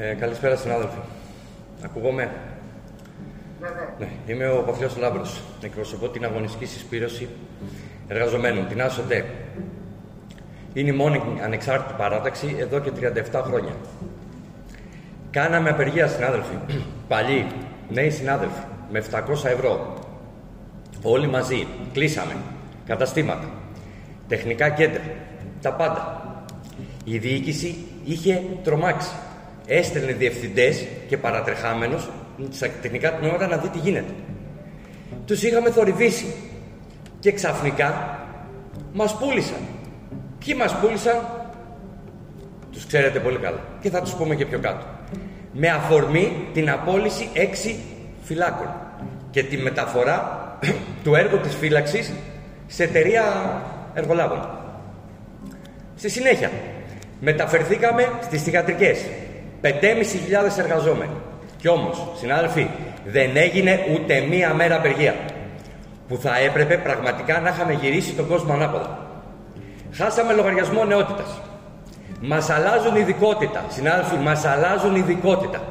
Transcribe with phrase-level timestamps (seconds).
[0.00, 0.98] Ε, καλησπέρα συνάδελφοι.
[1.84, 2.30] Ακούγομαι;
[3.98, 5.42] Ναι, είμαι ο Παφιός Λάμπρος.
[5.62, 7.28] Εκπροσωπώ την αγωνιστική συσπήρωση
[8.08, 9.24] εργαζομένων, την ΑΣΟΤΕ.
[10.72, 12.90] Είναι η μόνη ανεξάρτητη παράταξη εδώ και
[13.32, 13.72] 37 χρόνια.
[15.30, 16.54] Κάναμε απεργία, συνάδελφοι.
[17.08, 17.46] Παλιοί,
[17.88, 19.98] νέοι συνάδελφοι, με 700 ευρώ.
[21.02, 21.66] Όλοι μαζί.
[21.92, 22.36] Κλείσαμε.
[22.86, 23.50] Καταστήματα.
[24.28, 25.02] Τεχνικά κέντρα.
[25.60, 26.20] Τα πάντα.
[27.04, 29.10] Η διοίκηση είχε τρομάξει.
[29.66, 31.98] Έστελνε διευθυντές και παρατρεχάμενου
[32.50, 34.12] στα τεχνικά τμήματα να δει τι γίνεται.
[35.24, 36.34] Τους είχαμε θορυβήσει.
[37.20, 38.18] Και ξαφνικά
[38.92, 39.58] μας πούλησαν.
[40.44, 41.26] Ποιοι μας πούλησαν,
[42.72, 43.60] τους ξέρετε πολύ καλά.
[43.80, 44.84] Και θα τους πούμε και πιο κάτω.
[45.52, 47.76] Με αφορμή την απόλυση έξι
[48.22, 48.68] φυλάκων
[49.30, 50.58] και τη μεταφορά
[51.04, 52.12] του έργου της φύλαξης
[52.66, 53.24] σε εταιρεία
[53.94, 54.48] εργολάβων.
[55.96, 56.50] Στη συνέχεια,
[57.20, 58.98] μεταφερθήκαμε στις θηγατρικές.
[59.66, 61.16] 5.500 εργαζόμενοι.
[61.56, 62.66] Κι όμως, συνάδελφοι,
[63.04, 65.14] δεν έγινε ούτε μία μέρα απεργία.
[66.08, 68.98] Που θα έπρεπε πραγματικά να είχαμε γυρίσει τον κόσμο ανάποδα.
[69.92, 71.40] Χάσαμε λογαριασμό νεότητας.
[72.20, 73.64] Μας αλλάζουν ειδικότητα.
[73.68, 75.62] Συνάδελφοι, μας αλλάζουν ειδικότητα.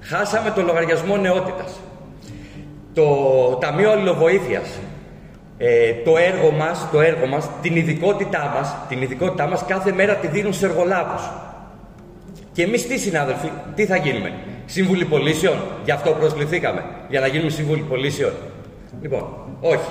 [0.00, 1.80] Χάσαμε το λογαριασμό νεότητας.
[2.94, 3.04] Το
[3.60, 4.68] Ταμείο Αλληλοβοήθειας
[5.58, 10.14] ε, το έργο μας, το έργο μας, την ειδικότητά μας, την ειδικότητά μας κάθε μέρα
[10.14, 11.22] τη δίνουν σε εργολάβους.
[12.56, 14.32] Και εμείς τι συνάδελφοι, τι θα γίνουμε,
[14.66, 18.32] σύμβουλοι πολίσεων, γι' αυτό προσκληθήκαμε, για να γίνουμε σύμβουλοι πολίσεων.
[19.00, 19.28] Λοιπόν,
[19.60, 19.90] όχι.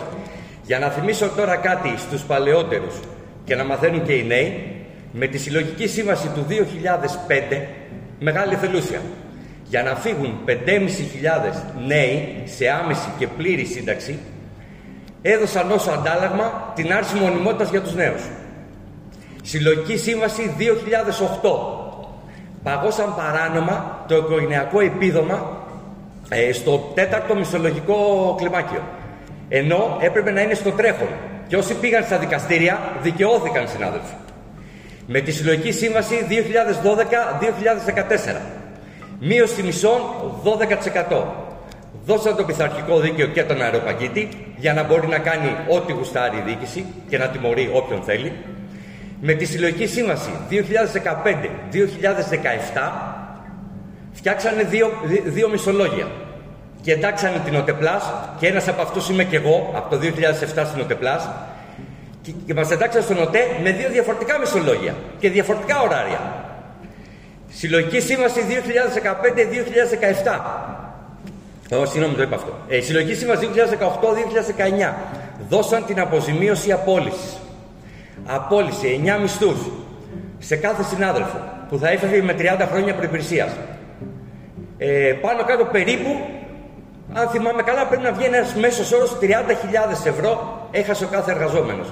[0.63, 2.95] Για να θυμίσω τώρα κάτι στους παλαιότερους
[3.43, 4.63] και να μαθαίνουν και οι νέοι,
[5.11, 7.61] με τη συλλογική σύμβαση του 2005,
[8.19, 9.01] μεγάλη θελούσια,
[9.63, 10.51] για να φύγουν 5.500
[11.87, 14.19] νέοι σε άμεση και πλήρη σύνταξη,
[15.21, 18.21] έδωσαν ως αντάλλαγμα την άρση μονιμότητας για τους νέους.
[19.41, 21.84] Συλλογική Σύμβαση 2008.
[22.65, 25.63] Παγώσαν παράνομα το οικογενειακό επίδομα
[26.29, 27.95] ε, στο τέταρτο μισολογικό
[28.37, 28.81] κλιμάκιο.
[29.49, 31.07] Ενώ έπρεπε να είναι στο τρέχον.
[31.47, 34.13] Και όσοι πήγαν στα δικαστήρια δικαιώθηκαν συνάδελφοι.
[35.07, 36.15] Με τη Συλλογική Σύμβαση
[38.35, 38.35] 2012-2014.
[39.19, 40.01] Μείωση μισών
[41.09, 41.23] 12%
[42.05, 46.41] δώσαν το πειθαρχικό δίκαιο και τον αεροπαγίτη για να μπορεί να κάνει ό,τι γουστάρει η
[46.45, 48.31] διοίκηση και να τιμωρεί όποιον θέλει.
[49.27, 50.55] Με τη συλλογική σύμβαση 2015-2017
[54.13, 54.91] φτιάξανε δύο,
[55.25, 56.07] δύο μισολόγια
[56.81, 60.09] και εντάξανε την ΟΤΕΠΛΑΣ και ένας από αυτούς είμαι και εγώ από το 2007
[60.65, 61.29] στην ΟΤΕΠΛΑΣ
[62.21, 66.45] και, και μας εντάξανε στον ΟΤΕ με δύο διαφορετικά μισολόγια και διαφορετικά ωράρια.
[67.49, 68.39] Συλλογική σύμβαση
[70.29, 70.39] 2015-2017
[71.69, 72.57] Oh, συγγνώμη, το είπα αυτό.
[72.67, 74.93] Ε, η συλλογική σύμβαση 2018-2019
[75.49, 77.39] δώσαν την αποζημίωση απόλυσης.
[78.25, 79.57] Απόλυση 9 μισθούς
[80.39, 83.47] σε κάθε συνάδελφο που θα έφευγε με 30 χρόνια προπηρεσία.
[84.77, 86.09] Ε, πάνω κάτω περίπου,
[87.13, 91.87] αν θυμάμαι καλά, πρέπει να βγει ένας μέσος όρος 30.000 ευρώ έχασε ο κάθε εργαζόμενος.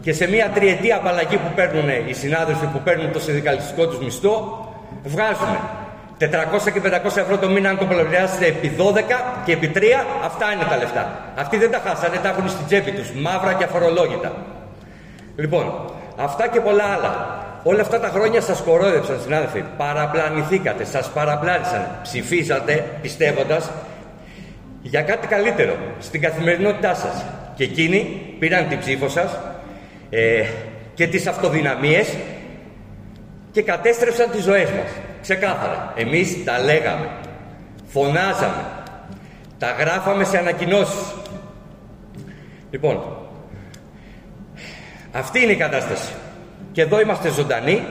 [0.00, 4.66] Και σε μια τριετία απαλλαγή που παίρνουν οι συνάδελφοι που παίρνουν το συνδικαλιστικό τους μισθό,
[5.04, 5.56] βγάζουν
[6.18, 6.24] 400
[6.72, 8.82] και 500 ευρώ το μήνα αν το πληρωθιάσετε επί 12
[9.44, 9.80] και επί 3,
[10.24, 11.32] αυτά είναι τα λεφτά.
[11.36, 14.32] Αυτοί δεν τα χάσανε, τα έχουν στην τσέπη τους, μαύρα και αφορολόγητα.
[15.36, 17.40] Λοιπόν, αυτά και πολλά άλλα.
[17.62, 19.64] Όλα αυτά τα χρόνια σας κορόδεψαν, συνάδελφοι.
[19.76, 21.98] Παραπλανηθήκατε, σας παραπλάνησαν.
[22.02, 23.70] Ψηφίσατε, πιστεύοντας,
[24.82, 27.24] για κάτι καλύτερο στην καθημερινότητά σας.
[27.54, 29.38] Και εκείνοι πήραν την ψήφο σας
[30.10, 30.44] ε,
[30.94, 32.16] και τις αυτοδυναμίες
[33.52, 34.90] και κατέστρεψαν τις ζωές μας.
[35.22, 35.92] Ξεκάθαρα.
[35.96, 37.08] Εμείς τα λέγαμε.
[37.86, 38.64] Φωνάζαμε.
[39.58, 41.14] Τα γράφαμε σε ανακοινώσεις.
[42.70, 43.21] Λοιπόν,
[45.12, 46.12] αυτή είναι η κατάσταση.
[46.72, 47.82] Και εδώ είμαστε ζωντανοί,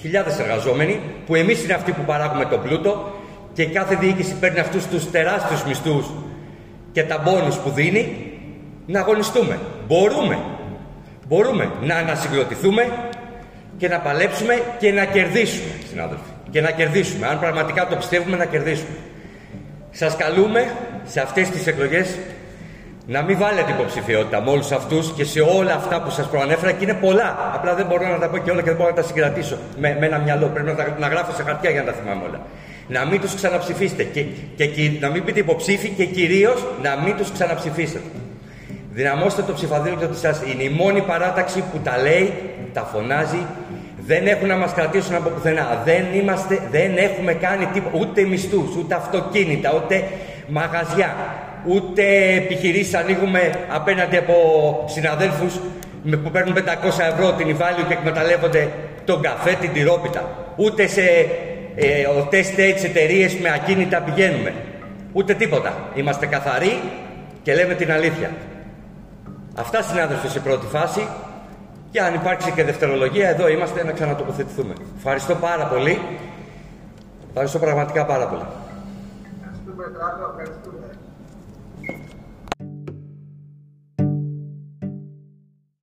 [0.00, 3.12] χιλιάδες εργαζόμενοι, που εμείς είναι αυτοί που παράγουμε τον πλούτο
[3.52, 6.06] και κάθε διοίκηση παίρνει αυτούς τους τεράστιους μισθούς
[6.92, 8.32] και τα μπόνους που δίνει,
[8.86, 9.58] να αγωνιστούμε.
[9.86, 10.38] Μπορούμε.
[11.26, 12.92] Μπορούμε να ανασυγκροτηθούμε
[13.76, 17.26] και να παλέψουμε και να κερδίσουμε, συνάδελφοι και να κερδίσουμε.
[17.26, 18.96] Αν πραγματικά το πιστεύουμε, να κερδίσουμε.
[19.90, 20.72] Σας καλούμε
[21.04, 22.18] σε αυτές τις εκλογές
[23.10, 26.84] να μην βάλετε υποψηφιότητα με όλους αυτούς και σε όλα αυτά που σας προανέφερα και
[26.84, 27.50] είναι πολλά.
[27.54, 29.96] Απλά δεν μπορώ να τα πω και όλα και δεν μπορώ να τα συγκρατήσω με,
[30.00, 30.46] με ένα μυαλό.
[30.46, 32.40] Πρέπει να, να γράφω σε χαρτιά για να τα θυμάμαι όλα.
[32.88, 34.24] Να μην τους ξαναψηφίσετε και,
[34.56, 38.08] και, και να μην πείτε υποψήφοι και κυρίως να μην τους ξαναψηφίσετε.
[38.90, 40.40] Δυναμώστε το ψηφαδέλτιο της σας.
[40.52, 42.32] Είναι η μόνη παράταξη που τα λέει,
[42.72, 43.46] τα φωνάζει
[44.06, 45.82] δεν έχουν να μας κρατήσουν από πουθενά.
[45.84, 50.04] Δεν, είμαστε, δεν έχουμε κάνει τίποτα, ούτε μισθούς, ούτε αυτοκίνητα, ούτε
[50.48, 51.14] μαγαζιά,
[51.68, 52.02] ούτε
[52.36, 54.34] επιχειρήσεις ανοίγουμε απέναντι από
[54.88, 55.60] συναδέλφους
[56.22, 56.60] που παίρνουν 500
[57.12, 58.68] ευρώ την Ιβάλιο και εκμεταλλεύονται
[59.04, 60.28] τον καφέ, την τυρόπιτα.
[60.56, 61.02] Ούτε σε
[61.74, 64.54] ε, ο τεστ εταιρείες με ακίνητα πηγαίνουμε.
[65.12, 65.72] Ούτε τίποτα.
[65.94, 66.80] Είμαστε καθαροί
[67.42, 68.30] και λέμε την αλήθεια.
[69.54, 71.08] Αυτά συνάδελφοι σε πρώτη φάση.
[71.90, 74.72] Και αν υπάρξει και δευτερολογία, εδώ είμαστε να ξανατοποθετηθούμε.
[74.96, 76.00] Ευχαριστώ πάρα πολύ.
[77.28, 78.46] Ευχαριστώ πραγματικά πάρα πολύ.
[79.40, 79.84] Ευχαριστούμε,
[80.30, 80.86] ευχαριστούμε.